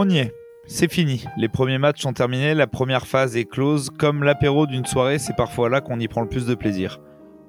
[0.00, 0.32] On y est.
[0.68, 1.24] C'est fini.
[1.36, 3.90] Les premiers matchs sont terminés, la première phase est close.
[3.90, 7.00] Comme l'apéro d'une soirée, c'est parfois là qu'on y prend le plus de plaisir.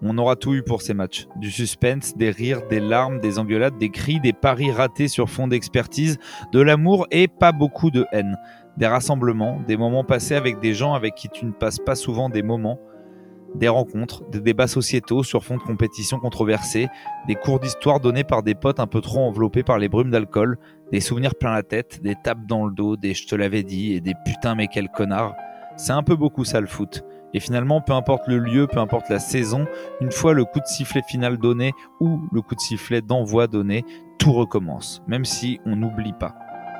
[0.01, 1.27] On aura tout eu pour ces matchs.
[1.35, 5.47] Du suspense, des rires, des larmes, des engueulades, des cris, des paris ratés sur fond
[5.47, 6.17] d'expertise,
[6.51, 8.35] de l'amour et pas beaucoup de haine.
[8.77, 12.29] Des rassemblements, des moments passés avec des gens avec qui tu ne passes pas souvent
[12.29, 12.79] des moments,
[13.55, 16.87] des rencontres, des débats sociétaux sur fond de compétition controversée,
[17.27, 20.57] des cours d'histoire donnés par des potes un peu trop enveloppés par les brumes d'alcool,
[20.91, 23.93] des souvenirs plein la tête, des tapes dans le dos, des je te l'avais dit
[23.93, 25.35] et des putain mais quel connard.
[25.77, 27.03] C'est un peu beaucoup ça le foot.
[27.33, 29.67] Et finalement, peu importe le lieu, peu importe la saison,
[30.01, 33.85] une fois le coup de sifflet final donné ou le coup de sifflet d'envoi donné,
[34.17, 35.03] tout recommence.
[35.07, 36.35] Même si on n'oublie pas.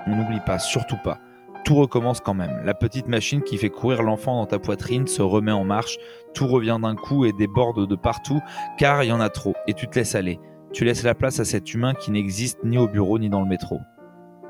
[0.07, 1.19] On n'oublie pas, surtout pas
[1.63, 2.61] tout recommence quand même.
[2.63, 5.97] La petite machine qui fait courir l'enfant dans ta poitrine se remet en marche,
[6.33, 8.41] tout revient d'un coup et déborde de partout,
[8.77, 10.39] car il y en a trop, et tu te laisses aller.
[10.71, 13.47] Tu laisses la place à cet humain qui n'existe ni au bureau ni dans le
[13.47, 13.79] métro.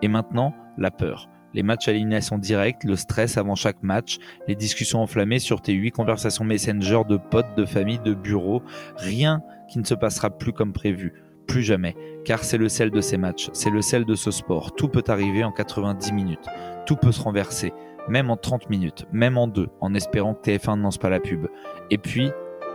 [0.01, 1.29] Et maintenant, la peur.
[1.53, 5.73] Les matchs à élimination directe, le stress avant chaque match, les discussions enflammées sur tes
[5.73, 8.61] huit conversations messenger de potes, de famille, de bureau,
[8.97, 11.13] rien qui ne se passera plus comme prévu
[11.49, 14.75] plus jamais, car c'est le sel de ces matchs, c'est le sel de ce sport.
[14.75, 16.45] Tout peut arriver en 90 minutes,
[16.85, 17.73] tout peut se renverser,
[18.07, 21.19] même en 30 minutes, même en deux, en espérant que TF1 ne lance pas la
[21.19, 21.47] pub.
[21.89, 22.29] Et puis,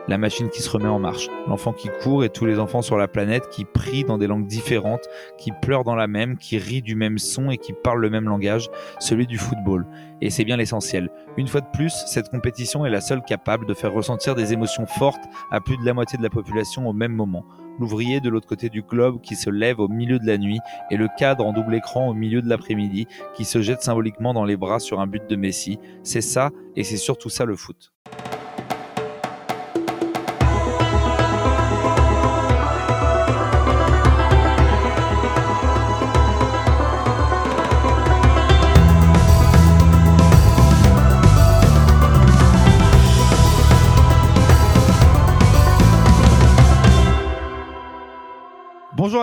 [0.09, 2.99] la machine qui se remet en marche, l'enfant qui court et tous les enfants sur
[2.99, 5.09] la planète qui prient dans des langues différentes,
[5.39, 8.29] qui pleurent dans la même, qui rient du même son et qui parlent le même
[8.29, 9.87] langage, celui du football.
[10.21, 11.11] Et c'est bien l'essentiel.
[11.37, 14.87] Une fois de plus, cette compétition est la seule capable de faire ressentir des émotions
[14.87, 17.47] fortes à plus de la moitié de la population au même moment
[17.79, 20.97] l'ouvrier de l'autre côté du globe qui se lève au milieu de la nuit et
[20.97, 24.57] le cadre en double écran au milieu de l'après-midi qui se jette symboliquement dans les
[24.57, 25.79] bras sur un but de Messi.
[26.03, 27.93] C'est ça et c'est surtout ça le foot.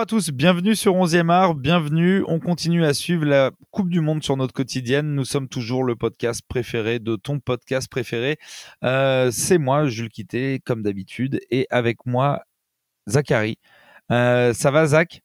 [0.02, 2.24] À tous, bienvenue sur 11e art, bienvenue.
[2.26, 5.14] On continue à suivre la Coupe du Monde sur notre quotidienne.
[5.14, 8.36] Nous sommes toujours le podcast préféré de ton podcast préféré.
[8.82, 12.42] Euh, c'est moi, Jules Quitté, comme d'habitude, et avec moi,
[13.08, 13.58] Zachary.
[14.10, 15.22] Euh, ça va, Zach?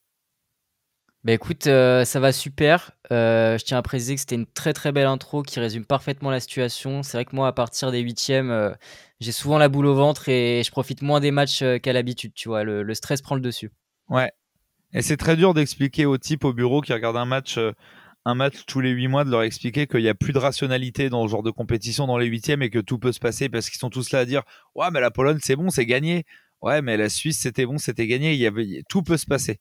[1.23, 2.91] Bah écoute, euh, ça va super.
[3.09, 6.39] je tiens à préciser que c'était une très très belle intro qui résume parfaitement la
[6.39, 7.01] situation.
[7.01, 8.75] C'est vrai que moi, à partir des huitièmes,
[9.21, 12.35] j'ai souvent la boule au ventre et je profite moins des matchs qu'à l'habitude.
[12.35, 13.71] Tu vois, le, le stress prend le dessus.
[14.09, 14.31] Ouais,
[14.93, 17.71] et c'est très dur d'expliquer aux types au bureau qui regardent un match, euh,
[18.67, 21.31] tous les huit mois, de leur expliquer qu'il n'y a plus de rationalité dans ce
[21.31, 23.89] genre de compétition dans les huitièmes et que tout peut se passer parce qu'ils sont
[23.89, 24.43] tous là à dire
[24.75, 26.25] Ouais, mais la Pologne, c'est bon, c'est gagné.
[26.61, 28.33] Ouais, mais la Suisse, c'était bon, c'était gagné.
[28.33, 28.83] Il y avait...
[28.89, 29.59] Tout peut se passer.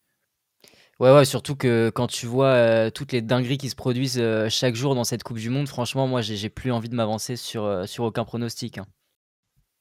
[0.98, 4.48] Ouais, ouais, surtout que quand tu vois euh, toutes les dingueries qui se produisent euh,
[4.48, 7.87] chaque jour dans cette Coupe du Monde, franchement, moi, j'ai plus envie de m'avancer sur,
[7.87, 8.78] sur aucun pronostic.
[8.78, 8.87] Hein.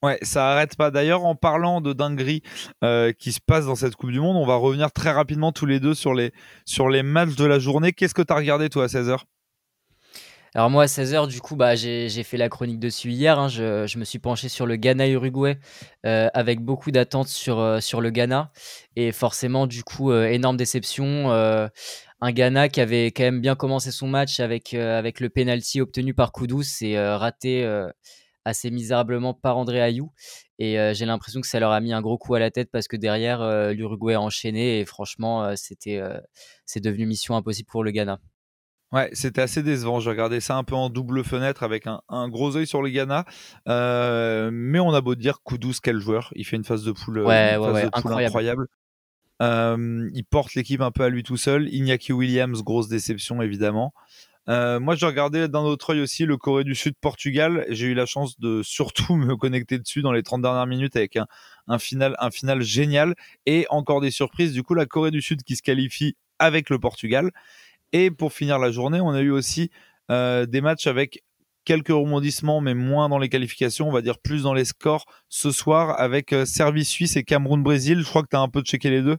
[0.06, 0.92] Ouais, ça arrête pas.
[0.92, 2.44] D'ailleurs, en parlant de dinguerie
[2.84, 5.66] euh, qui se passe dans cette Coupe du Monde, on va revenir très rapidement tous
[5.66, 6.32] les deux sur les,
[6.64, 7.92] sur les matchs de la journée.
[7.92, 9.18] Qu'est-ce que tu as regardé toi à 16h
[10.54, 13.50] alors moi à 16h du coup bah, j'ai fait la chronique dessus hier, hein.
[13.50, 15.60] je, me suis penché sur le Ghana-Uruguay
[16.06, 18.54] euh, avec beaucoup d'attentes sur, euh, sur le Ghana
[18.96, 21.30] et forcément du coup énorme déception.
[21.30, 26.14] un Ghana qui avait quand même bien commencé son match avec, avec le penalty obtenu
[26.14, 27.66] par Koudous et raté
[28.46, 30.12] assez misérablement par André Ayou.
[30.60, 32.88] Et j'ai l'impression que ça leur a mis un gros coup à la tête parce
[32.88, 36.02] que derrière, l'Uruguay a enchaîné et franchement, c'était,
[36.66, 38.20] c'est devenu mission impossible pour le Ghana.
[38.92, 40.00] Ouais, c'était assez décevant.
[40.00, 43.26] J'ai regardé ça un peu en double fenêtre avec un, gros œil sur le Ghana.
[43.66, 46.32] mais on a beau dire, Koudous, quel joueur.
[46.36, 47.58] Il fait une phase de poule, ouais,
[47.92, 48.68] incroyable.
[49.42, 51.68] il porte l'équipe un peu à lui tout seul.
[51.74, 53.94] Iñaki Williams, grosse déception évidemment.
[54.48, 57.66] Euh, moi, j'ai regardé d'un autre œil aussi le Corée du Sud-Portugal.
[57.70, 61.16] J'ai eu la chance de surtout me connecter dessus dans les 30 dernières minutes avec
[61.16, 61.26] un,
[61.68, 64.54] un, final, un final génial et encore des surprises.
[64.54, 67.32] Du coup, la Corée du Sud qui se qualifie avec le Portugal.
[67.94, 69.72] Et pour finir la journée, on a eu aussi
[70.12, 71.24] euh, des matchs avec
[71.64, 75.52] quelques rebondissements, mais moins dans les qualifications, on va dire plus dans les scores ce
[75.52, 78.02] soir avec euh, Serbie Suisse et Cameroun Brésil.
[78.02, 79.18] Je crois que tu as un peu checké les deux.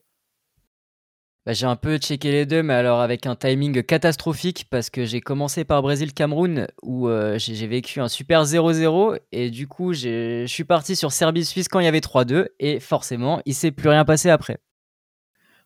[1.46, 5.04] Bah, j'ai un peu checké les deux, mais alors avec un timing catastrophique parce que
[5.04, 10.44] j'ai commencé par Brésil-Cameroun où euh, j'ai vécu un super 0-0 et du coup je
[10.48, 14.04] suis parti sur Serbie-Suisse quand il y avait 3-2 et forcément il s'est plus rien
[14.04, 14.58] passé après.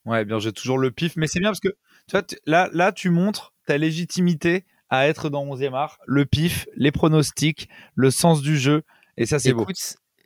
[0.05, 1.71] Ouais, bien j'ai toujours le pif, mais c'est bien parce que
[2.07, 6.67] tu vois, là, là tu montres ta légitimité à être dans 11e art, le pif,
[6.77, 8.83] les pronostics, le sens du jeu
[9.17, 9.67] et ça c'est beau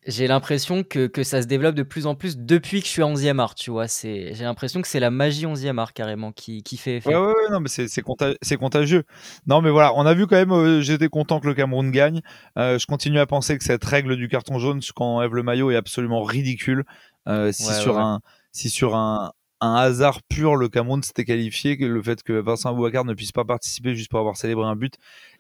[0.06, 3.02] j'ai l'impression que, que, ça se développe de plus en plus depuis que je suis
[3.02, 3.86] à 11e art, tu vois.
[3.86, 7.08] J'ai l'impression que c'est la magie 11e art carrément qui, qui fait effet.
[7.08, 9.04] Ouais, ouais, ouais non, mais c'est contagieux.
[9.46, 12.20] Non, mais voilà, on a vu quand même, euh, j'étais content que le Cameroun gagne.
[12.58, 15.42] Euh, je continue à penser que cette règle du carton jaune quand on enlève le
[15.42, 16.84] maillot est absolument ridicule.
[17.26, 18.20] Euh, si, sur Un,
[18.52, 22.70] si sur un, un hasard pur, le Cameroun s'était qualifié, que le fait que Vincent
[22.70, 24.94] Abouakar ne puisse pas participer juste pour avoir célébré un but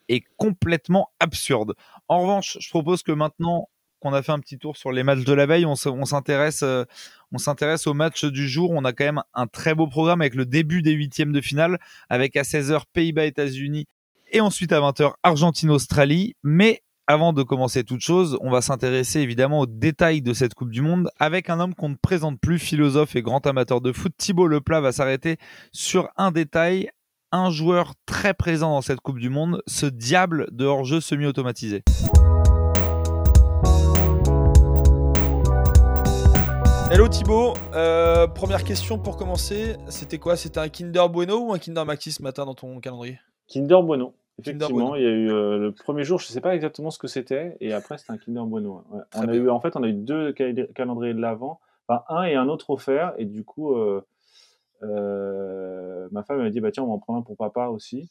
[0.08, 1.74] est complètement absurde.
[2.08, 3.68] En revanche, je propose que maintenant
[4.04, 6.84] qu'on a fait un petit tour sur les matchs de la veille, on s'intéresse euh,
[7.32, 8.70] on s'intéresse au match du jour.
[8.70, 11.78] On a quand même un très beau programme avec le début des huitièmes de finale,
[12.08, 13.86] avec à 16h Pays-Bas-États-Unis
[14.30, 16.36] et ensuite à 20h Argentine-Australie.
[16.42, 20.70] Mais avant de commencer toute chose, on va s'intéresser évidemment aux détails de cette Coupe
[20.70, 24.12] du Monde avec un homme qu'on ne présente plus, philosophe et grand amateur de foot.
[24.16, 25.38] Thibaut Leplat va s'arrêter
[25.72, 26.90] sur un détail,
[27.32, 31.82] un joueur très présent dans cette Coupe du Monde, ce diable de hors-jeu semi-automatisé.
[36.94, 40.36] Hello Thibaut, euh, première question pour commencer, c'était quoi?
[40.36, 43.18] C'était un Kinder Bueno ou un Kinder Maxi ce matin dans ton calendrier?
[43.48, 44.14] Kinder Bueno.
[44.38, 47.00] Effectivement, il y a eu euh, le premier jour, je ne sais pas exactement ce
[47.00, 48.84] que c'était, et après c'était un Kinder Bueno.
[49.16, 51.58] On a eu, en fait, on a eu deux calendriers de l'avant,
[51.88, 54.00] enfin un et un autre offert, et du coup, euh,
[56.12, 58.08] ma femme m'a dit bah tiens, on va en prendre un pour papa aussi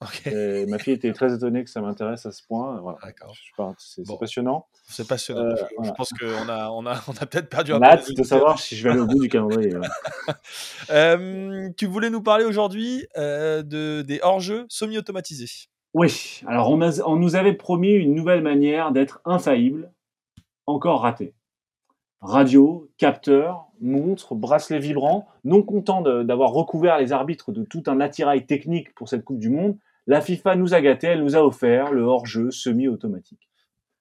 [0.00, 2.80] ma fille était très étonnée que ça m'intéresse à ce point.
[2.80, 2.98] Voilà.
[3.78, 4.66] C'est passionnant.
[4.84, 5.42] C'est passionnant.
[5.42, 7.86] Euh, je pense qu'on a, on a, on a peut-être perdu un peu.
[7.86, 9.74] hâte de savoir si je vais aller au bout du calendrier.
[10.90, 15.68] euh, tu voulais nous parler aujourd'hui euh, de, des hors-jeux semi-automatisés.
[15.94, 19.90] Oui, alors on, a, on nous avait promis une nouvelle manière d'être infaillible,
[20.66, 21.34] encore raté.
[22.20, 28.44] Radio, capteur, montre, bracelet vibrant, non content d'avoir recouvert les arbitres de tout un attirail
[28.46, 29.76] technique pour cette Coupe du Monde,
[30.08, 33.50] la FIFA nous a gâtés, elle nous a offert le hors-jeu semi-automatique.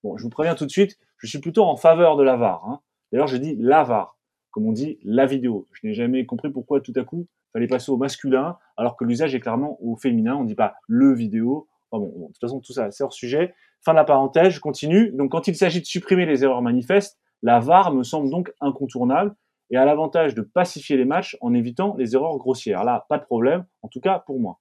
[0.06, 2.66] Bon, je vous préviens tout de suite, je suis plutôt en faveur de la VAR.
[2.66, 2.80] Hein.
[3.12, 4.18] D'ailleurs, je dis la VAR,
[4.52, 5.68] comme on dit la vidéo.
[5.74, 9.36] Je n'ai jamais compris pourquoi tout à coup fallait passer au masculin, alors que l'usage
[9.36, 10.38] est clairement au féminin.
[10.38, 11.68] On ne dit pas le vidéo.
[11.92, 13.54] bon, de toute façon, tout ça, c'est hors sujet.
[13.82, 15.12] Fin de la parenthèse, je continue.
[15.12, 19.36] Donc, quand il s'agit de supprimer les erreurs manifestes, la VAR me semble donc incontournable
[19.72, 22.86] et a l'avantage de pacifier les matchs en évitant les erreurs grossières.
[22.86, 24.60] Là, pas de problème, en tout cas pour moi.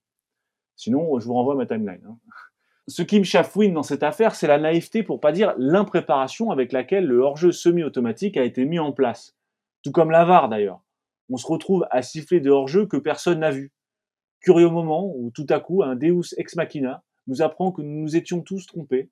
[0.77, 2.03] Sinon, je vous renvoie ma timeline.
[2.07, 2.19] Hein.
[2.89, 6.73] Ce qui me chafouine dans cette affaire, c'est la naïveté, pour pas dire l'impréparation avec
[6.73, 9.35] laquelle le hors-jeu semi-automatique a été mis en place.
[9.83, 10.83] Tout comme l'avare d'ailleurs.
[11.29, 13.73] On se retrouve à siffler de hors-jeu que personne n'a vu.
[14.41, 18.17] Curieux moment où tout à coup un Deus ex machina nous apprend que nous nous
[18.17, 19.11] étions tous trompés.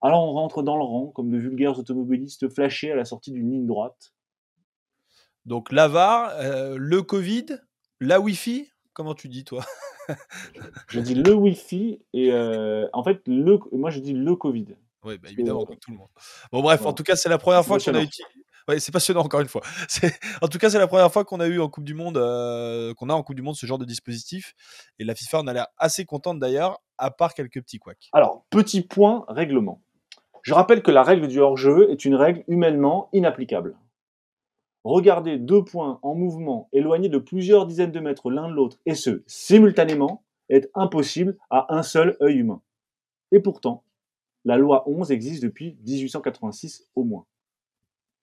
[0.00, 3.50] Alors on rentre dans le rang comme de vulgaires automobilistes flashés à la sortie d'une
[3.50, 4.14] ligne droite.
[5.44, 7.46] Donc l'avare, euh, le Covid,
[8.00, 9.64] la Wi-Fi, comment tu dis toi?
[10.88, 14.76] Je dis le Wi-Fi et euh, en fait, le, moi je dis le Covid.
[15.04, 16.08] Oui, bah évidemment, comme tout le monde.
[16.52, 18.28] Bon, bref, en tout cas, c'est la première fois qu'on a utilisé.
[18.68, 19.62] Ouais, c'est passionnant encore une fois.
[20.42, 22.92] En tout cas, c'est la première fois qu'on a eu en Coupe du Monde, euh,
[22.92, 24.52] qu'on a en Coupe du Monde ce genre de dispositif.
[24.98, 28.10] Et la FIFA en a l'air assez contente d'ailleurs, à part quelques petits couacs.
[28.12, 29.80] Alors, petit point règlement.
[30.42, 33.76] Je rappelle que la règle du hors-jeu est une règle humainement inapplicable.
[34.84, 38.94] Regarder deux points en mouvement éloignés de plusieurs dizaines de mètres l'un de l'autre, et
[38.94, 42.62] ce, simultanément, est impossible à un seul œil humain.
[43.30, 43.84] Et pourtant,
[44.44, 47.26] la loi 11 existe depuis 1886 au moins.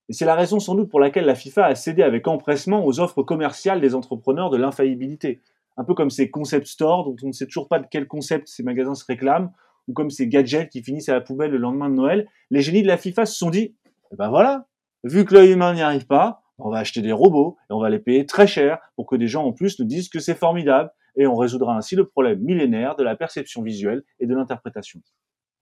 [0.09, 2.99] Et c'est la raison sans doute pour laquelle la FIFA a cédé avec empressement aux
[2.99, 5.41] offres commerciales des entrepreneurs de l'infaillibilité.
[5.75, 8.47] Un peu comme ces concept stores dont on ne sait toujours pas de quel concept
[8.47, 9.51] ces magasins se réclament,
[9.87, 12.27] ou comme ces gadgets qui finissent à la poubelle le lendemain de Noël.
[12.49, 13.75] Les génies de la FIFA se sont dit,
[14.11, 14.65] eh ben voilà,
[15.03, 17.89] vu que l'œil humain n'y arrive pas, on va acheter des robots et on va
[17.89, 20.91] les payer très cher pour que des gens en plus nous disent que c'est formidable
[21.15, 25.01] et on résoudra ainsi le problème millénaire de la perception visuelle et de l'interprétation.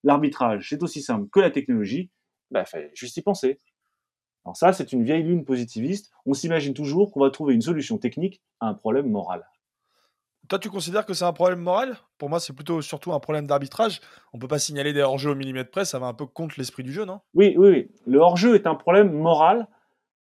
[0.03, 2.11] L'arbitrage, c'est aussi simple que la technologie,
[2.51, 3.57] bah, fait juste y penser.
[4.45, 6.11] Alors ça, c'est une vieille lune positiviste.
[6.25, 9.43] On s'imagine toujours qu'on va trouver une solution technique à un problème moral.
[10.47, 11.97] Toi, tu considères que c'est un problème moral?
[12.19, 13.99] Pour moi, c'est plutôt surtout un problème d'arbitrage.
[14.31, 16.83] On peut pas signaler des hors-jeux au millimètre près, ça va un peu contre l'esprit
[16.83, 17.21] du jeu, non?
[17.33, 17.91] Oui, oui, oui.
[18.05, 19.67] Le hors-jeu est un problème moral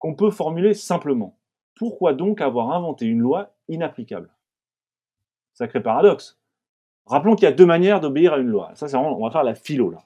[0.01, 1.37] qu'on peut formuler simplement.
[1.75, 4.29] Pourquoi donc avoir inventé une loi inapplicable?
[5.53, 6.39] Sacré paradoxe.
[7.05, 8.71] Rappelons qu'il y a deux manières d'obéir à une loi.
[8.75, 9.99] Ça, c'est vraiment, on va faire la philo là.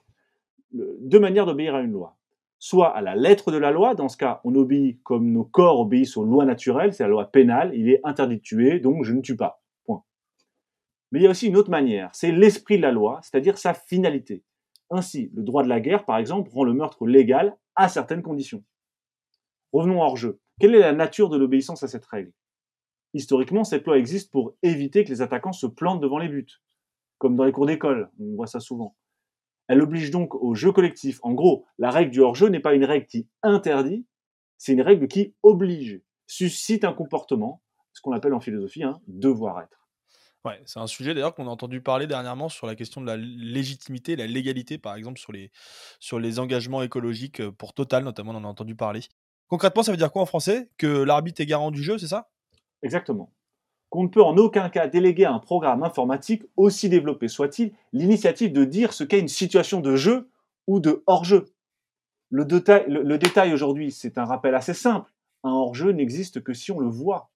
[0.72, 2.16] deux manières d'obéir à une loi.
[2.58, 5.80] Soit à la lettre de la loi, dans ce cas, on obéit comme nos corps
[5.80, 9.12] obéissent aux lois naturelles, c'est la loi pénale, il est interdit de tuer, donc je
[9.12, 9.62] ne tue pas.
[9.84, 10.02] Point.
[11.10, 13.74] Mais il y a aussi une autre manière, c'est l'esprit de la loi, c'est-à-dire sa
[13.74, 14.42] finalité.
[14.90, 18.62] Ainsi, le droit de la guerre, par exemple, rend le meurtre légal à certaines conditions.
[19.76, 20.40] Revenons hors jeu.
[20.58, 22.32] Quelle est la nature de l'obéissance à cette règle?
[23.12, 26.46] Historiquement, cette loi existe pour éviter que les attaquants se plantent devant les buts,
[27.18, 28.96] comme dans les cours d'école, on voit ça souvent.
[29.68, 31.18] Elle oblige donc au jeu collectif.
[31.22, 34.06] En gros, la règle du hors-jeu n'est pas une règle qui interdit,
[34.56, 39.90] c'est une règle qui oblige, suscite un comportement, ce qu'on appelle en philosophie un devoir-être.
[40.46, 43.18] Ouais, c'est un sujet d'ailleurs qu'on a entendu parler dernièrement sur la question de la
[43.18, 45.50] légitimité, la légalité, par exemple, sur les,
[46.00, 49.00] sur les engagements écologiques euh, pour Total, notamment, on en a entendu parler.
[49.48, 50.70] Concrètement, ça veut dire quoi en français?
[50.76, 52.28] Que l'arbitre est garant du jeu, c'est ça?
[52.82, 53.32] Exactement.
[53.90, 58.52] Qu'on ne peut en aucun cas déléguer à un programme informatique, aussi développé soit-il, l'initiative
[58.52, 60.28] de dire ce qu'est une situation de jeu
[60.66, 61.46] ou de hors-jeu.
[62.30, 65.12] Le, détail, le détail aujourd'hui, c'est un rappel assez simple.
[65.44, 67.30] Un hors-jeu n'existe que si on le voit.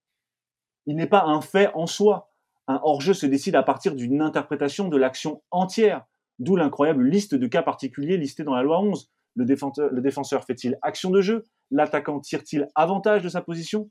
[0.87, 2.33] Il n'est pas un fait en soi.
[2.67, 6.05] Un hors-jeu se décide à partir d'une interprétation de l'action entière,
[6.40, 9.11] d'où l'incroyable liste de cas particuliers listés dans la loi 11.
[9.37, 11.44] Le défenseur, fait-il action de jeu?
[11.70, 13.90] L'attaquant tire-t-il avantage de sa position?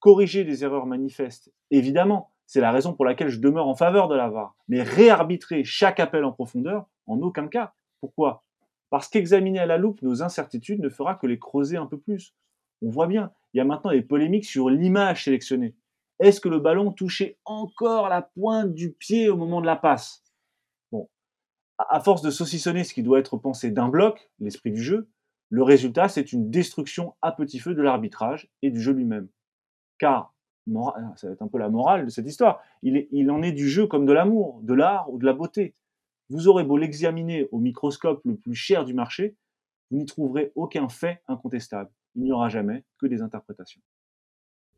[0.00, 4.14] Corriger des erreurs manifestes, évidemment, c'est la raison pour laquelle je demeure en faveur de
[4.14, 4.54] la.
[4.68, 7.74] Mais réarbitrer chaque appel en profondeur, en aucun cas.
[8.00, 8.44] Pourquoi?
[8.90, 12.34] Parce qu'examiner à la loupe nos incertitudes ne fera que les creuser un peu plus.
[12.80, 15.74] On voit bien, il y a maintenant des polémiques sur l'image sélectionnée.
[16.20, 20.24] Est-ce que le ballon touchait encore la pointe du pied au moment de la passe?
[21.78, 25.08] À force de saucissonner ce qui doit être pensé d'un bloc, l'esprit du jeu,
[25.50, 29.28] le résultat, c'est une destruction à petit feu de l'arbitrage et du jeu lui-même.
[29.98, 30.34] Car,
[31.16, 33.68] ça va être un peu la morale de cette histoire, il, il en est du
[33.68, 35.74] jeu comme de l'amour, de l'art ou de la beauté.
[36.28, 39.36] Vous aurez beau l'examiner au microscope le plus cher du marché,
[39.90, 41.90] vous n'y trouverez aucun fait incontestable.
[42.14, 43.80] Il n'y aura jamais que des interprétations.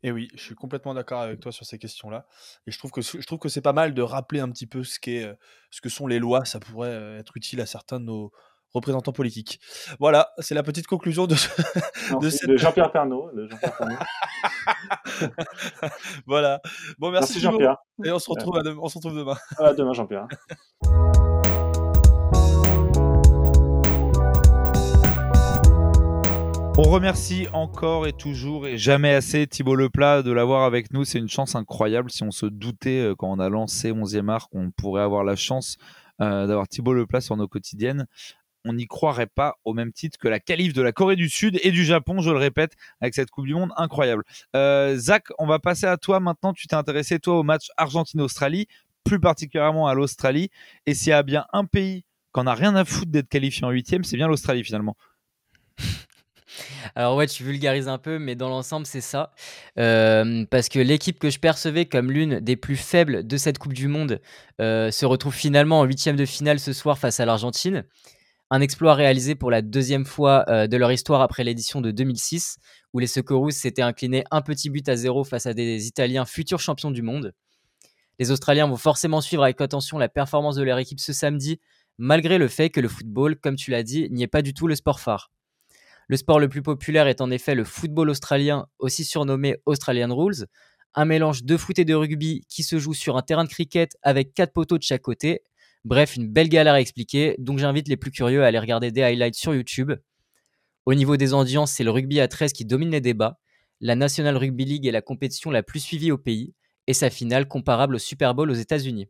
[0.03, 2.25] Et oui, je suis complètement d'accord avec toi sur ces questions-là.
[2.67, 4.83] Et je trouve que je trouve que c'est pas mal de rappeler un petit peu
[4.83, 5.37] ce qu'est,
[5.69, 6.45] ce que sont les lois.
[6.45, 8.31] Ça pourrait être utile à certains de nos
[8.73, 9.59] représentants politiques.
[9.99, 11.35] Voilà, c'est la petite conclusion de,
[12.47, 13.29] de, Jean-Pierre Pernaud.
[16.25, 16.61] voilà.
[16.97, 17.77] Bon, merci, Jean-Pierre.
[18.03, 19.37] Et on se retrouve, on se retrouve demain.
[19.57, 20.27] À demain, Jean-Pierre.
[26.83, 31.05] On remercie encore et toujours et jamais assez Thibaut Leplat de l'avoir avec nous.
[31.05, 32.09] C'est une chance incroyable.
[32.09, 35.35] Si on se doutait euh, quand on a lancé 11e art qu'on pourrait avoir la
[35.35, 35.77] chance
[36.21, 38.07] euh, d'avoir Thibaut Leplat sur nos quotidiennes,
[38.65, 41.59] on n'y croirait pas au même titre que la qualif de la Corée du Sud
[41.61, 44.23] et du Japon, je le répète, avec cette Coupe du Monde incroyable.
[44.55, 46.51] Euh, Zach, on va passer à toi maintenant.
[46.51, 48.65] Tu t'es intéressé, toi, au match Argentine-Australie,
[49.03, 50.49] plus particulièrement à l'Australie.
[50.87, 53.69] Et s'il y a bien un pays qu'on n'a rien à foutre d'être qualifié en
[53.69, 54.95] huitième, c'est bien l'Australie finalement.
[56.95, 59.31] Alors ouais, tu vulgarises un peu, mais dans l'ensemble, c'est ça.
[59.77, 63.73] Euh, parce que l'équipe que je percevais comme l'une des plus faibles de cette Coupe
[63.73, 64.21] du Monde
[64.59, 67.85] euh, se retrouve finalement en huitième de finale ce soir face à l'Argentine.
[68.49, 72.57] Un exploit réalisé pour la deuxième fois euh, de leur histoire après l'édition de 2006,
[72.93, 76.59] où les Socceroos s'étaient inclinés un petit but à zéro face à des Italiens futurs
[76.59, 77.33] champions du monde.
[78.19, 81.59] Les Australiens vont forcément suivre avec attention la performance de leur équipe ce samedi,
[81.97, 84.67] malgré le fait que le football, comme tu l'as dit, n'y est pas du tout
[84.67, 85.31] le sport phare.
[86.07, 90.45] Le sport le plus populaire est en effet le football australien, aussi surnommé Australian Rules,
[90.93, 93.97] un mélange de foot et de rugby qui se joue sur un terrain de cricket
[94.01, 95.41] avec quatre poteaux de chaque côté.
[95.85, 99.01] Bref, une belle galère à expliquer, donc j'invite les plus curieux à aller regarder des
[99.01, 99.93] highlights sur YouTube.
[100.85, 103.39] Au niveau des audiences, c'est le rugby à 13 qui domine les débats.
[103.79, 106.53] La National Rugby League est la compétition la plus suivie au pays,
[106.87, 109.07] et sa finale comparable au Super Bowl aux États-Unis.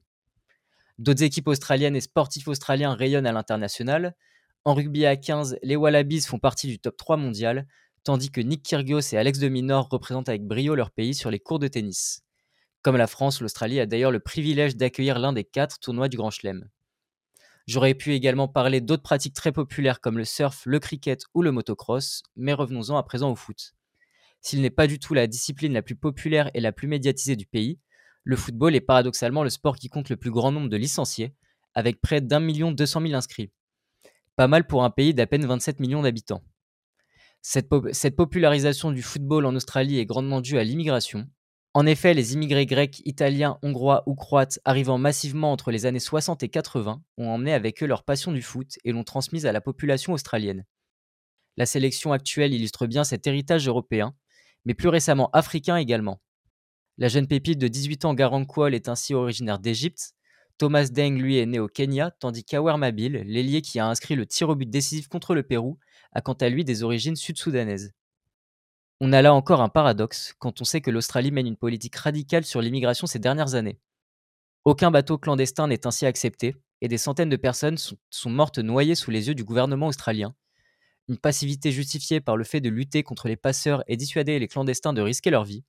[1.00, 4.16] D'autres équipes australiennes et sportifs australiens rayonnent à l'international.
[4.64, 7.66] En rugby à 15, les Wallabies font partie du top 3 mondial,
[8.04, 11.40] tandis que Nick Kyrgios et Alex de Minor représentent avec brio leur pays sur les
[11.40, 12.22] cours de tennis.
[12.84, 16.30] Comme la France, l'Australie a d'ailleurs le privilège d'accueillir l'un des quatre tournois du Grand
[16.30, 16.70] Chelem.
[17.66, 21.52] J'aurais pu également parler d'autres pratiques très populaires comme le surf, le cricket ou le
[21.52, 23.74] motocross, mais revenons-en à présent au foot.
[24.42, 27.48] S'il n'est pas du tout la discipline la plus populaire et la plus médiatisée du
[27.48, 27.80] pays,
[28.24, 31.34] le football est paradoxalement le sport qui compte le plus grand nombre de licenciés,
[31.74, 33.52] avec près d'un million deux cent mille inscrits.
[34.42, 36.42] Pas mal pour un pays d'à peine 27 millions d'habitants.
[37.44, 37.70] Cette,
[38.16, 41.30] popularisation du football en Australie est grandement due à l'immigration.
[41.76, 46.42] En effet, les immigrés grecs, italiens, hongrois ou croates arrivant massivement entre les années 60
[46.42, 49.62] et 80 ont emmené avec eux leur passion du foot et l'ont transmise à la
[49.62, 50.66] population australienne.
[51.56, 54.16] La sélection actuelle illustre bien cet héritage européen,
[54.66, 56.20] mais plus récemment africain également.
[56.98, 60.16] La jeune pépite de 18 ans Garang Kuol est ainsi originaire d'Égypte,
[60.62, 64.28] Thomas Deng, lui, est né au Kenya, tandis qu'Awer Mabil, l'ailier qui a inscrit le
[64.28, 65.80] tir au but décisif contre le Pérou,
[66.12, 67.94] a quant à lui des origines sud-soudanaises.
[69.00, 72.46] On a là encore un paradoxe quand on sait que l'Australie mène une politique radicale
[72.46, 73.80] sur l'immigration ces dernières années.
[74.64, 78.94] Aucun bateau clandestin n'est ainsi accepté, et des centaines de personnes sont, sont, mortes noyées
[78.94, 80.36] sous les yeux du gouvernement australien.
[81.08, 84.94] Une passivité justifiée par le fait de lutter contre les passeurs et dissuader les clandestins
[84.94, 85.64] de risquer leur vie.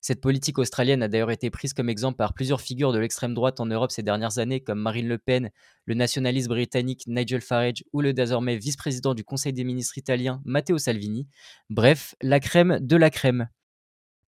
[0.00, 3.60] Cette politique australienne a d'ailleurs été prise comme exemple par plusieurs figures de l'extrême droite
[3.60, 5.50] en Europe ces dernières années, comme Marine Le Pen,
[5.84, 10.78] le nationaliste britannique Nigel Farage ou le désormais vice-président du Conseil des ministres italien Matteo
[10.78, 11.28] Salvini.
[11.68, 13.48] Bref, la crème de la crème.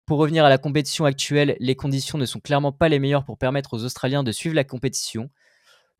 [0.05, 3.39] Pour revenir à la compétition actuelle, les conditions ne sont clairement pas les meilleures pour
[3.39, 5.31] permettre aux Australiens de suivre la compétition.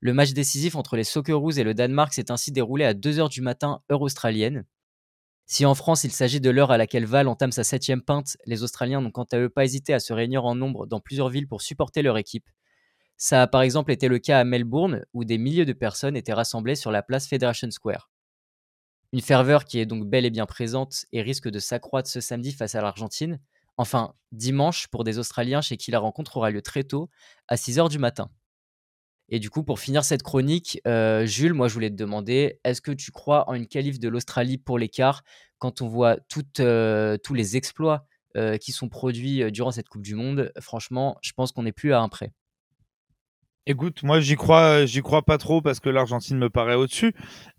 [0.01, 3.41] Le match décisif entre les Socceroos et le Danemark s'est ainsi déroulé à 2h du
[3.41, 4.65] matin, heure australienne.
[5.47, 8.63] Si en France il s'agit de l'heure à laquelle Val entame sa septième pinte, les
[8.63, 11.49] Australiens n'ont quant à eux pas hésité à se réunir en nombre dans plusieurs villes
[11.49, 12.49] pour supporter leur équipe.
[13.17, 16.33] Ça a par exemple été le cas à Melbourne, où des milliers de personnes étaient
[16.33, 18.11] rassemblées sur la place Federation Square.
[19.13, 22.53] Une ferveur qui est donc bel et bien présente et risque de s'accroître ce samedi
[22.53, 23.39] face à l'Argentine,
[23.77, 27.11] enfin dimanche pour des Australiens chez qui la rencontre aura lieu très tôt,
[27.47, 28.31] à 6h du matin.
[29.35, 32.83] Et du coup, pour finir cette chronique, euh, Jules, moi je voulais te demander, est-ce
[32.83, 35.23] que tu crois en une qualif de l'Australie pour l'écart
[35.57, 36.19] quand on voit
[36.61, 38.05] euh, tous les exploits
[38.37, 40.53] euh, qui sont produits durant cette Coupe du Monde?
[40.61, 42.35] Franchement, je pense qu'on n'est plus à un prêt.
[43.65, 47.15] Écoute, moi j'y crois, j'y crois pas trop parce que l'Argentine me paraît au-dessus.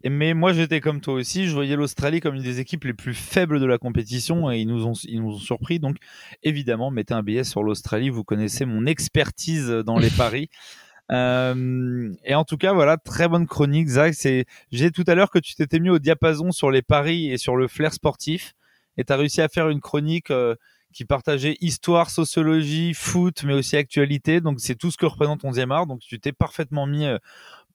[0.07, 3.15] Mais moi j'étais comme toi aussi, je voyais l'Australie comme une des équipes les plus
[3.15, 5.79] faibles de la compétition et ils nous ont, ils nous ont surpris.
[5.79, 5.95] Donc
[6.43, 8.09] évidemment, mettez un billet sur l'Australie.
[8.11, 10.49] Vous connaissez mon expertise dans les paris.
[11.11, 14.13] Euh, et en tout cas, voilà, très bonne chronique, Zach.
[14.13, 17.37] C'est, j'ai tout à l'heure que tu t'étais mis au diapason sur les paris et
[17.37, 18.53] sur le flair sportif,
[18.97, 20.55] et tu as réussi à faire une chronique euh,
[20.93, 24.39] qui partageait histoire, sociologie, foot, mais aussi actualité.
[24.39, 25.87] Donc c'est tout ce que représente 11e art.
[25.87, 27.17] Donc tu t'es parfaitement mis, euh,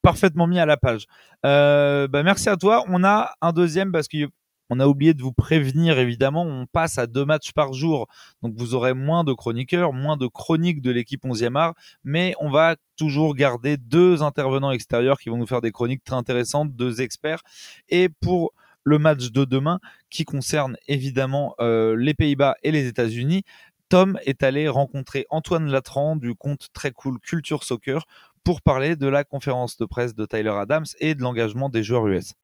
[0.03, 1.07] parfaitement mis à la page.
[1.45, 2.85] Euh, bah, merci à toi.
[2.89, 4.29] On a un deuxième parce que
[4.71, 8.07] on a oublié de vous prévenir, évidemment, on passe à deux matchs par jour.
[8.43, 12.51] Donc vous aurez moins de chroniqueurs, moins de chroniques de l'équipe 11e art, mais on
[12.51, 17.01] va toujours garder deux intervenants extérieurs qui vont nous faire des chroniques très intéressantes, deux
[17.01, 17.43] experts.
[17.89, 18.53] Et pour
[18.85, 23.45] le match de demain, qui concerne évidemment euh, les Pays-Bas et les États-Unis,
[23.89, 28.07] Tom est allé rencontrer Antoine Latran du compte très cool Culture Soccer
[28.45, 32.07] pour parler de la conférence de presse de Tyler Adams et de l'engagement des joueurs
[32.09, 32.35] US.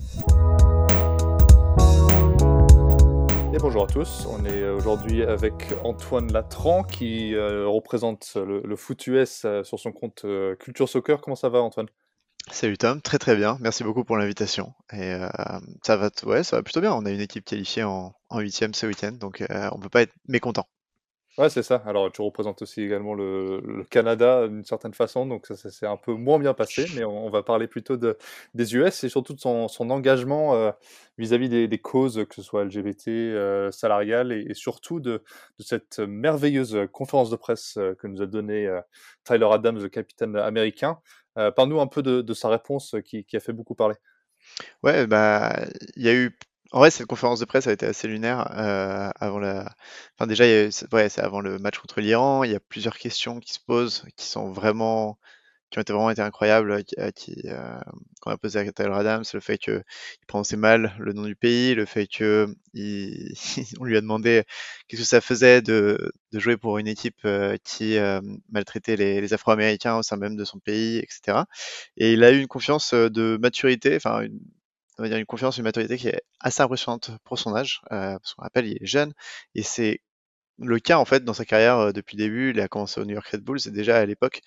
[3.54, 9.06] Et bonjour à tous, on est aujourd'hui avec Antoine Latran qui euh, représente le, foot
[9.06, 11.20] US euh, sur son compte euh, Culture Soccer.
[11.20, 11.86] Comment ça va Antoine?
[12.50, 14.74] Salut Tom, très très bien, merci beaucoup pour l'invitation.
[14.92, 15.14] Et
[15.84, 16.92] ça va, ouais, ça va plutôt bien.
[16.94, 20.66] On a une équipe qualifiée en huitième ce week-end, donc on peut pas être mécontent.
[21.36, 21.82] Ouais, c'est ça.
[21.84, 26.12] Alors, tu représentes aussi également le, Canada d'une certaine façon, donc ça, s'est un peu
[26.12, 28.16] moins bien passé, mais on, va parler plutôt de,
[28.54, 30.70] des US et surtout de son, engagement euh,
[31.18, 35.24] vis-à-vis des, causes, que ce soit LGBT, euh, salariales, et, surtout de,
[35.58, 38.68] cette merveilleuse conférence de presse euh, que nous a donnée
[39.24, 41.00] Tyler Adams, le capitaine américain.
[41.34, 43.96] Parle-nous un peu de, sa réponse qui, qui a fait beaucoup parler.
[44.84, 45.66] Ouais, bah,
[45.96, 46.38] il y a eu
[46.74, 49.72] en vrai, cette conférence de presse a été assez lunaire euh, avant la.
[50.18, 52.42] Enfin, déjà, c'est avant le match contre l'Iran.
[52.42, 55.16] Il y a plusieurs questions qui se posent, qui sont vraiment,
[55.70, 57.78] qui ont été vraiment incroyables, qui, qui euh,
[58.20, 59.84] qu'on a posé à Tyler Adams, le fait qu'il
[60.26, 62.48] prononçait mal le nom du pays, le fait que
[63.80, 64.42] on lui a demandé
[64.88, 67.98] qu'est-ce que ça faisait de, de jouer pour une équipe euh, qui
[68.50, 71.46] maltraitait les, les Afro-Américains au sein même de son pays, etc.
[71.98, 74.40] Et il a eu une confiance de maturité, enfin une
[74.98, 78.18] on va dire une confiance, une maturité qui est assez impressionnante pour son âge, euh,
[78.18, 79.12] parce qu'on rappelle, il est jeune,
[79.54, 80.00] et c'est
[80.58, 82.50] le cas en fait dans sa carrière euh, depuis le début.
[82.50, 84.40] Il a commencé au New York Red Bulls, et déjà à l'époque,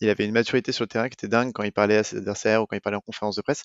[0.00, 2.18] il avait une maturité sur le terrain qui était dingue quand il parlait à ses
[2.18, 3.64] adversaires ou quand il parlait en conférence de presse,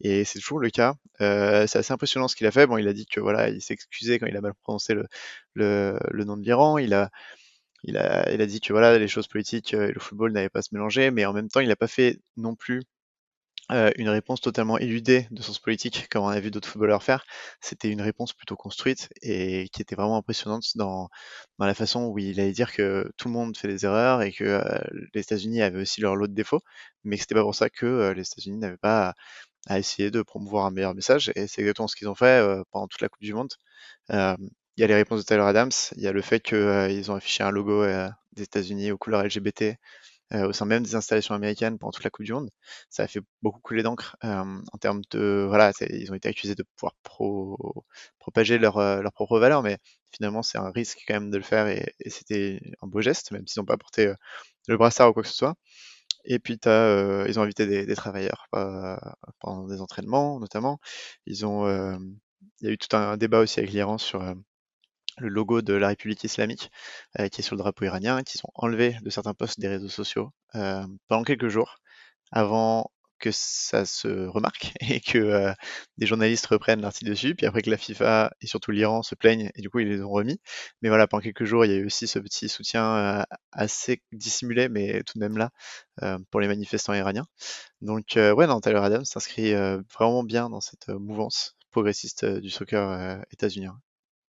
[0.00, 0.94] et c'est toujours le cas.
[1.20, 2.66] Euh, c'est assez impressionnant ce qu'il a fait.
[2.66, 5.06] Bon, il a dit que voilà, il s'est excusé quand il a mal prononcé le,
[5.54, 6.78] le, le nom de l'Iran.
[6.78, 7.10] Il a
[7.84, 10.62] il a, il a dit que voilà, les choses politiques et le football n'avaient pas
[10.62, 12.82] se mélanger, mais en même temps, il n'a pas fait non plus
[13.72, 17.24] euh, une réponse totalement éludée de sens politique, comme on a vu d'autres footballeurs faire.
[17.60, 21.08] C'était une réponse plutôt construite et qui était vraiment impressionnante dans,
[21.58, 24.32] dans la façon où il allait dire que tout le monde fait des erreurs et
[24.32, 24.78] que euh,
[25.14, 26.60] les États-Unis avaient aussi leur lot de défauts,
[27.04, 29.14] mais que c'était pas pour ça que euh, les États-Unis n'avaient pas
[29.68, 31.32] à, essayer de promouvoir un meilleur message.
[31.34, 33.52] Et c'est exactement ce qu'ils ont fait pendant toute la Coupe du Monde.
[34.10, 34.36] il
[34.76, 37.42] y a les réponses de Tyler Adams, il y a le fait qu'ils ont affiché
[37.42, 37.84] un logo
[38.36, 39.74] des États-Unis aux couleurs LGBT euh,
[40.34, 42.50] au sein même des installations américaines pendant toute la Coupe du Monde.
[42.90, 44.28] Ça a fait beaucoup couler d'encre euh,
[44.72, 47.84] en termes de voilà, ils ont été accusés de pouvoir pro,
[48.18, 49.78] propager leur, euh, leur propre valeur, mais
[50.12, 53.30] finalement c'est un risque quand même de le faire et, et c'était un beau geste,
[53.32, 54.12] même s'ils n'ont pas porté
[54.68, 55.54] le brassard ou quoi que ce soit.
[56.24, 58.46] Et puis as, ils ont invité des, des travailleurs
[59.40, 60.80] pendant des entraînements notamment.
[61.26, 61.66] Ils ont,
[62.60, 64.22] il y a eu tout un débat aussi avec l'Iran sur
[65.18, 66.70] le logo de la République islamique
[67.18, 69.88] euh, qui est sur le drapeau iranien, qui sont enlevés de certains postes des réseaux
[69.88, 71.76] sociaux euh, pendant quelques jours
[72.32, 75.52] avant que ça se remarque et que euh,
[75.96, 79.50] des journalistes reprennent l'article dessus, puis après que la FIFA et surtout l'Iran se plaignent
[79.54, 80.38] et du coup ils les ont remis.
[80.82, 84.68] Mais voilà, pendant quelques jours, il y a eu aussi ce petit soutien assez dissimulé,
[84.68, 85.50] mais tout de même là,
[86.30, 87.26] pour les manifestants iraniens.
[87.80, 93.80] Donc ouais, non, Tyler Adams s'inscrit vraiment bien dans cette mouvance progressiste du soccer états-unien.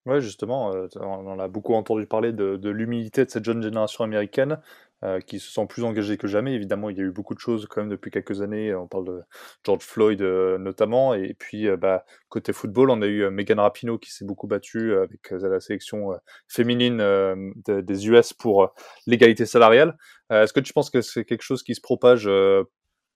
[0.06, 4.60] Ouais, justement, on en a beaucoup entendu parler de, l'humilité de cette jeune génération américaine.
[5.04, 6.54] Euh, qui se sent plus engagés que jamais.
[6.54, 8.74] Évidemment, il y a eu beaucoup de choses quand même depuis quelques années.
[8.74, 9.22] On parle de
[9.64, 11.14] George Floyd euh, notamment.
[11.14, 14.94] Et puis, euh, bah, côté football, on a eu Megan Rapinoe qui s'est beaucoup battue
[14.96, 16.14] avec la sélection
[16.48, 18.74] féminine des US pour
[19.06, 19.98] l'égalité salariale.
[20.32, 22.30] Est-ce que tu penses que c'est quelque chose qui se propage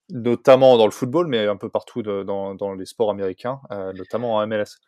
[0.09, 3.61] notamment dans le football, mais un peu partout dans, les sports américains,
[3.95, 4.79] notamment en MLS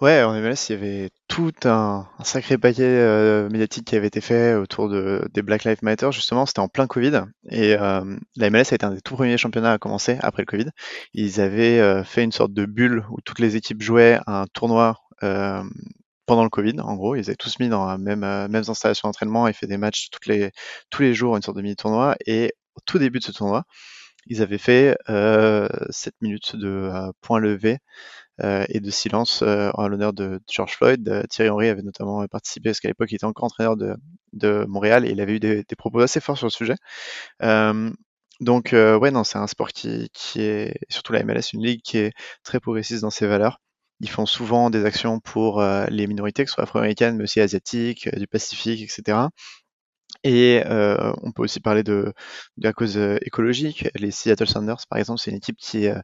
[0.00, 4.20] Ouais, en MLS, il y avait tout un, sacré paquet euh, médiatique qui avait été
[4.20, 7.22] fait autour de, des Black Lives Matter, justement, c'était en plein Covid.
[7.50, 10.46] Et euh, la MLS a été un des tout premiers championnats à commencer après le
[10.46, 10.70] Covid.
[11.14, 14.94] Ils avaient euh, fait une sorte de bulle où toutes les équipes jouaient un tournoi
[16.26, 17.16] pendant le Covid, en gros.
[17.16, 20.26] Ils avaient tous mis dans la même, mêmes installations d'entraînement et fait des matchs toutes
[20.26, 20.52] les,
[20.90, 22.14] tous les jours, une sorte de mini-tournoi.
[22.24, 23.64] Et au tout début de ce tournoi,
[24.28, 27.78] ils avaient fait 7 minutes de points levés euh,
[28.68, 31.08] et de silence euh, en l'honneur de George Floyd.
[31.08, 33.96] Euh, Thierry Henry avait notamment participé parce qu'à l'époque il était encore entraîneur de,
[34.66, 36.76] Montréal et il avait eu des, propos assez forts sur le sujet.
[38.40, 41.98] donc ouais non c'est un sport qui, qui est surtout la MLS une ligue qui
[41.98, 42.12] est
[42.44, 43.60] très progressiste dans ses valeurs.
[44.00, 48.08] Ils font souvent des actions pour les minorités, que ce soit afro-américaines, mais aussi asiatiques,
[48.16, 49.18] du Pacifique, etc.
[50.24, 52.12] Et euh, on peut aussi parler de,
[52.56, 53.88] de la cause écologique.
[53.94, 55.94] Les Seattle Sounders, par exemple, c'est une équipe qui est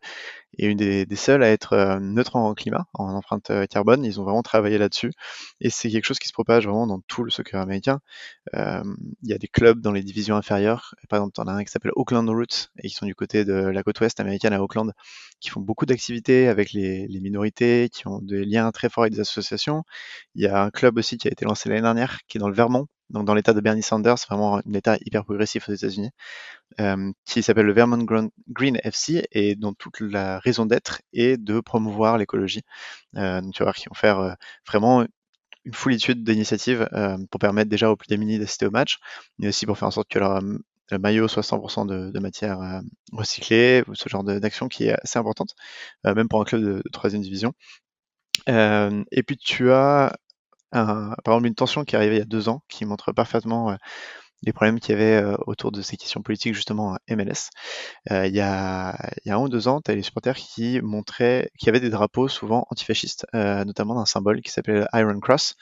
[0.59, 4.05] une des, seules à être neutre en climat, en empreinte carbone.
[4.05, 5.13] Ils ont vraiment travaillé là-dessus.
[5.61, 8.01] Et c'est quelque chose qui se propage vraiment dans tout le soccer américain.
[8.55, 8.83] Euh,
[9.23, 10.95] il y a des clubs dans les divisions inférieures.
[11.09, 13.55] Par exemple, on a un qui s'appelle Oakland Roots, et qui sont du côté de
[13.55, 14.93] la côte ouest américaine à Oakland,
[15.41, 19.21] qui font beaucoup d'activités avec les minorités, qui ont des liens très forts avec des
[19.21, 19.85] associations.
[20.35, 22.49] Il y a un club aussi qui a été lancé l'année dernière, qui est dans
[22.49, 26.11] le Vermont, donc dans l'état de Bernie Sanders, vraiment un état hyper progressif aux États-Unis,
[26.81, 28.05] euh, qui s'appelle le Vermont
[28.49, 32.63] Green FC et dont toute la raison d'être est de promouvoir l'écologie.
[33.17, 34.33] Euh, tu vas voir qu'ils vont faire euh,
[34.67, 35.07] vraiment
[35.65, 38.99] une foulitude d'initiatives euh, pour permettre déjà aux plus démunis d'assister au match,
[39.39, 40.41] mais aussi pour faire en sorte que leur
[40.91, 42.59] le maillot soit 100% de, de, matière
[43.11, 45.55] recyclée, ce genre d'action qui est assez importante,
[46.05, 47.55] même pour un club de troisième division.
[48.47, 50.15] et puis tu as
[50.75, 53.71] par exemple une tension qui est arrivée il y a deux ans, qui montre parfaitement
[53.71, 53.77] euh,
[54.43, 57.51] les problèmes qu'il y avait euh, autour de ces questions politiques justement à MLS.
[58.11, 60.37] Euh, il, y a, il y a un ou deux ans, tu as les supporters
[60.37, 65.19] qui montraient qu'il y avait des drapeaux souvent antifascistes, notamment d'un symbole qui s'appelle Iron
[65.21, 65.55] Cross,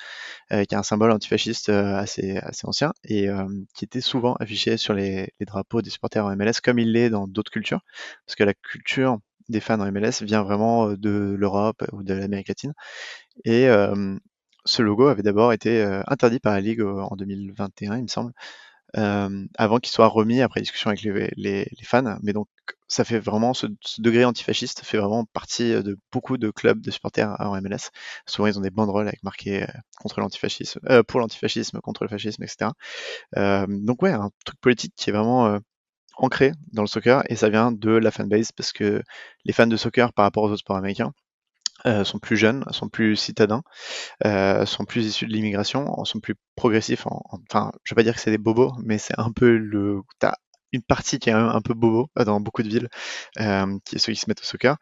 [0.51, 3.29] qui est un symbole antifasciste assez, assez ancien et
[3.75, 7.11] qui était souvent affiché sur les, les drapeaux des supporters en MLS comme il l'est
[7.11, 7.83] dans d'autres cultures,
[8.27, 12.49] parce que la culture des fans en MLS vient vraiment de l'Europe ou de l'Amérique
[12.49, 12.73] latine.
[13.45, 13.69] Et
[14.65, 18.09] ce logo avait d'abord été euh, interdit par la Ligue euh, en 2021, il me
[18.09, 18.33] semble,
[18.97, 22.19] euh, avant qu'il soit remis après discussion avec les, fans.
[22.23, 22.49] Mais donc,
[22.89, 23.67] ça fait vraiment ce,
[23.99, 27.91] degré antifasciste fait vraiment partie de beaucoup de clubs de supporters en MLS.
[28.27, 29.67] Souvent, ils ont des banderoles avec marqué
[29.99, 32.71] contre l'antifascisme, pour l'antifascisme, contre le fascisme, etc.
[33.69, 35.59] Donc ouais, un truc politique qui est vraiment
[36.17, 39.03] ancré dans le soccer et ça vient de la fanbase parce que
[39.45, 41.13] les fans de soccer par rapport aux autres sports américains
[41.87, 43.63] euh, sont plus jeunes, sont plus citadins,
[44.25, 47.07] euh, sont plus issus de l'immigration, sont plus progressifs.
[47.07, 50.03] En, enfin, je vais pas dire que c'est des bobos, mais c'est un peu le.
[50.73, 52.89] Une partie qui est un, peu bobo euh, dans beaucoup de villes,
[53.41, 54.77] euh, qui est ceux qui se mettent au soccer.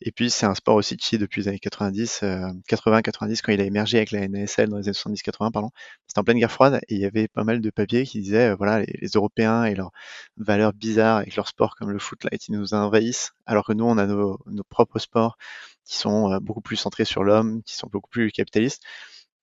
[0.00, 2.22] Et puis c'est un sport aussi qui, depuis les années 90,
[2.68, 5.70] 80-90, quand il a émergé avec la NASL dans les années 70-80, pardon,
[6.06, 8.54] c'était en pleine guerre froide et il y avait pas mal de papiers qui disaient,
[8.54, 9.92] voilà, les, Européens et leurs
[10.36, 13.84] valeurs bizarres avec leur sport comme le foot, là, ils nous envahissent, alors que nous,
[13.84, 15.36] on a nos, nos propres sports
[15.86, 18.82] qui sont euh, beaucoup plus centrés sur l'homme, qui sont beaucoup plus capitalistes.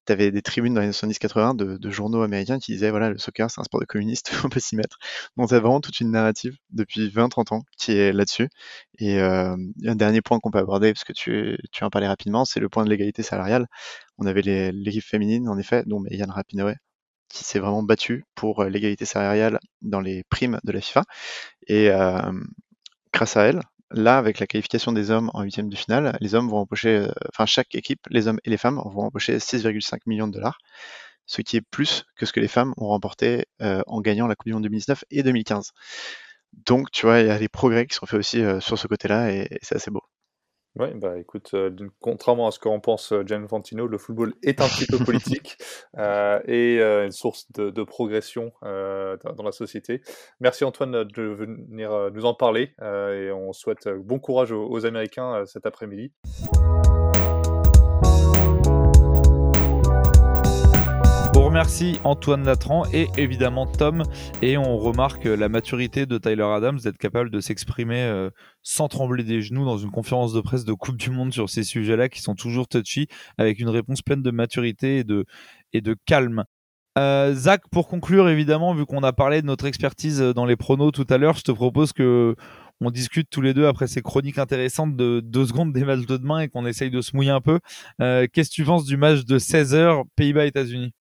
[0.06, 3.10] Tu avais des tribunes dans les années 70-80 de, de, journaux américains qui disaient voilà,
[3.10, 4.98] le soccer c'est un sport de communiste, on peut s'y mettre.
[5.38, 8.50] Donc tu vraiment toute une narrative depuis 20-30 ans qui est là-dessus.
[9.00, 12.46] Et euh, un dernier point qu'on peut aborder, parce que tu, tu en parlais rapidement,
[12.46, 13.68] c'est le point de l'égalité salariale.
[14.18, 16.76] On avait l'équipe féminine, en effet, dont Yann Rapinoe,
[17.30, 21.04] qui s'est vraiment battu pour euh, l'égalité salariale dans les primes de la FIFA.
[21.68, 22.32] Et euh,
[23.13, 23.62] grâce à elle,
[23.93, 27.12] là, avec la qualification des hommes en huitième de finale, les hommes vont empocher, euh,
[27.29, 30.60] enfin chaque équipe, les hommes et les femmes, vont empocher 6,5 millions de dollars,
[31.25, 34.36] ce qui est plus que ce que les femmes ont remporté euh, en gagnant la
[34.36, 35.71] Coupe du Monde 2019 et 2015.
[36.53, 38.88] Donc, tu vois, il y a des progrès qui sont faits aussi euh, sur ce
[38.88, 40.03] côté-là et, c'est assez beau.
[40.75, 44.59] Oui, bah écoute, euh, contrairement à ce qu'en pense euh, Gian Fantino, le football est
[44.59, 45.57] un petit peu politique
[45.99, 50.01] euh, et une source de, progression dans, la société.
[50.39, 55.65] Merci Antoine de venir nous en parler et on souhaite bon courage aux Américains cet
[55.65, 56.12] après-midi.
[61.54, 64.02] Remercie Antoine Latran et évidemment Tom.
[64.42, 68.32] Et on remarque la maturité de Tyler Adams d'être capable de s'exprimer euh,
[68.63, 71.63] sans trembler des genoux dans une conférence de presse de Coupe du Monde sur ces
[71.63, 75.26] sujets-là qui sont toujours touchy, avec une réponse pleine de maturité et de,
[75.74, 76.44] et de calme.
[76.98, 80.92] Euh, Zach, pour conclure, évidemment, vu qu'on a parlé de notre expertise dans les pronos
[80.92, 82.36] tout à l'heure, je te propose que
[82.82, 86.18] on discute tous les deux après ces chroniques intéressantes de deux secondes des matchs de
[86.18, 87.60] demain et qu'on essaye de se mouiller un peu.
[88.02, 90.94] Euh, qu'est-ce que tu penses du match de 16h Pays-Bas-États-Unis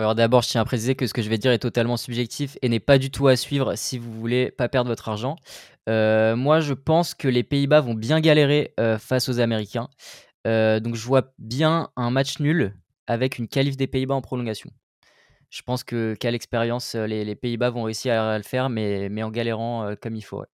[0.00, 2.56] alors d'abord, je tiens à préciser que ce que je vais dire est totalement subjectif
[2.62, 5.36] et n'est pas du tout à suivre si vous voulez pas perdre votre argent.
[5.88, 9.88] Euh, moi, je pense que les Pays-Bas vont bien galérer euh, face aux Américains.
[10.46, 12.74] Euh, donc je vois bien un match nul
[13.06, 14.70] avec une qualif des Pays-Bas en prolongation.
[15.50, 19.30] Je pense que qu'à l'expérience, les, Pays-Bas vont réussir à le faire, mais, mais en
[19.30, 20.44] galérant comme il faut.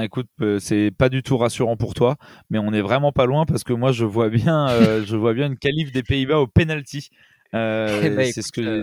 [0.00, 0.28] écoute,
[0.60, 2.16] c'est pas du tout rassurant pour toi,
[2.48, 4.66] mais on est vraiment pas loin parce que moi je vois bien,
[5.04, 7.10] je vois bien une qualif des Pays-Bas au penalty.
[7.54, 8.82] Euh, eh ben, c'est ce que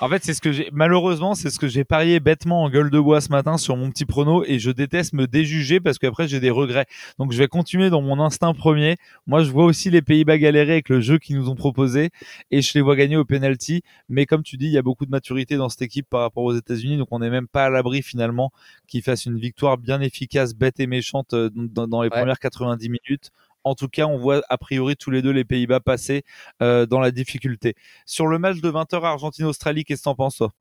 [0.00, 2.88] en fait, c'est ce que j'ai malheureusement, c'est ce que j'ai parié bêtement en gueule
[2.88, 6.28] de bois ce matin sur mon petit prono et je déteste me déjuger parce qu'après
[6.28, 6.86] j'ai des regrets.
[7.18, 8.96] Donc je vais continuer dans mon instinct premier.
[9.26, 12.10] Moi, je vois aussi les Pays-Bas galérer avec le jeu qu'ils nous ont proposé
[12.52, 13.82] et je les vois gagner au penalty.
[14.08, 16.44] Mais comme tu dis, il y a beaucoup de maturité dans cette équipe par rapport
[16.44, 18.52] aux États-Unis, donc on n'est même pas à l'abri finalement
[18.86, 23.32] qu'ils fassent une victoire bien efficace, bête et méchante euh, dans, les premières 90 minutes.
[23.68, 26.22] En tout cas, on voit a priori tous les deux les Pays-Bas passer
[26.62, 27.74] euh, dans la difficulté.
[28.06, 30.54] Sur le match de 20h Argentine-Australie, qu'est-ce que t'en penses toi?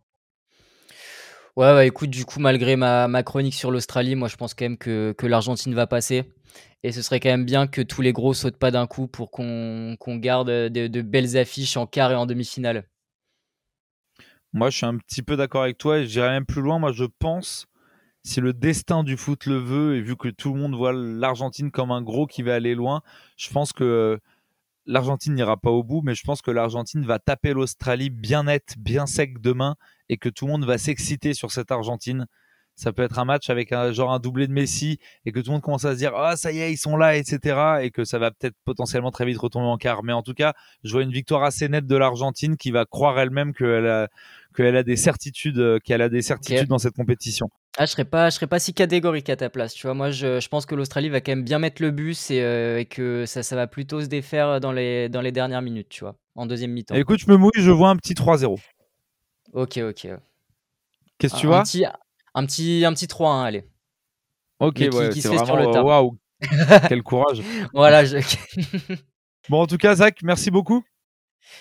[1.55, 4.77] Ouais, bah écoute, du coup, malgré ma, chronique sur l'Australie, moi je pense quand même
[4.77, 6.25] que, l'Argentine va passer.
[6.83, 9.31] Et ce serait quand même bien que tous les gros sautent pas d'un coup pour
[9.31, 12.87] qu'on garde de, de, belles affiches en quart et en demi-finale.
[14.51, 16.77] Moi, je suis un petit peu d'accord avec toi et j'irai même plus loin.
[16.77, 17.67] Moi, je pense
[18.27, 21.71] si le destin du foot le veut, et vu que tout le monde voit l'Argentine
[21.71, 23.01] comme un gros qui va aller loin,
[23.37, 24.17] je pense que euh,
[24.85, 28.75] l'Argentine n'ira pas au bout, mais je pense que l'Argentine va taper l'Australie bien net,
[28.77, 29.77] bien sec demain,
[30.09, 32.27] et que tout le monde va s'exciter sur cette Argentine.
[32.75, 35.47] Ça peut être un match avec un genre un doublé de Messi et que tout
[35.47, 37.89] le monde commence à se dire ah ça y est ils sont là etc et
[37.89, 40.03] que ça va peut-être potentiellement très vite retomber en quart.
[40.03, 43.17] Mais en tout cas je vois une victoire assez nette de l'Argentine qui va croire
[43.17, 44.09] elle-même qu'elle a
[44.57, 47.49] qu'elle a des certitudes qu'elle a des certitudes dans cette compétition.
[47.77, 49.75] Ah, je serais pas, je serais pas si catégorique à ta place.
[49.75, 52.31] Tu vois, moi, je, je pense que l'Australie va quand même bien mettre le bus
[52.31, 55.61] et, euh, et que ça, ça va plutôt se défaire dans les, dans les dernières
[55.61, 56.95] minutes, tu vois, en deuxième mi-temps.
[56.95, 58.59] Écoute, je me mouille, je vois un petit 3-0.
[59.53, 60.07] Ok, ok.
[61.19, 61.59] Qu'est-ce que tu vois?
[61.59, 61.85] un petit,
[62.33, 63.65] un petit, un petit 3-1, allez.
[64.59, 66.17] Ok, ouais, c'est vraiment, waouh,
[66.89, 67.43] quel courage.
[67.73, 68.05] voilà.
[68.05, 68.17] Je...
[69.49, 70.83] bon, en tout cas, Zach, merci beaucoup.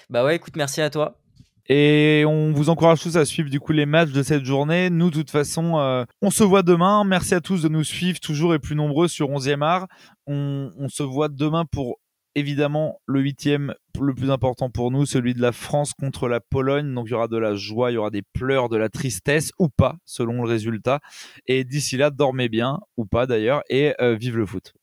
[0.09, 1.21] Bah ouais, écoute, merci à toi.
[1.69, 4.89] Et on vous encourage tous à suivre du coup les matchs de cette journée.
[4.91, 7.05] Nous, de toute façon, euh, on se voit demain.
[7.05, 9.89] Merci à tous de nous suivre toujours et plus nombreux sur 11e art.
[10.27, 11.99] On, on se voit demain pour
[12.37, 16.95] évidemment le huitième, le plus important pour nous, celui de la France contre la Pologne.
[16.95, 19.51] Donc il y aura de la joie, il y aura des pleurs, de la tristesse
[19.59, 21.01] ou pas, selon le résultat.
[21.47, 24.75] Et d'ici là, dormez bien ou pas d'ailleurs et euh, vive le foot.